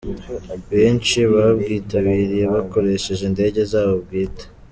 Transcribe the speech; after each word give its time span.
Benshi 0.71 1.17
babwitabiriye 1.33 2.45
bakoresheje 2.53 3.21
indege 3.29 3.59
zabo 3.71 3.93
bwite. 4.03 4.45